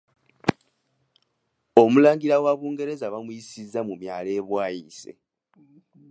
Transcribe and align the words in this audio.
Omulangira 1.81 2.35
wa 2.45 2.53
Bungereza 2.59 3.11
baamuyisizza 3.13 3.79
mu 3.87 3.93
myala 4.01 4.29
e 4.39 4.41
Bwaise. 4.47 5.11